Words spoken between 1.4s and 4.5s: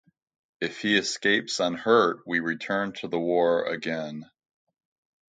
unhurt, we return to the war again.